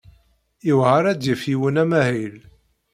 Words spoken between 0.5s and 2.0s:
Yewɛeṛ ad d-yaf yiwen